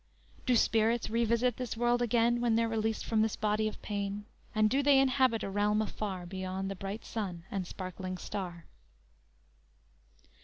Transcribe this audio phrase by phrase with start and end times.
[0.47, 4.67] _Do spirits revisit this world again When they're released from this body of pain, And
[4.67, 8.65] do they inhabit a realm afar Beyond the bright sun and sparkling star?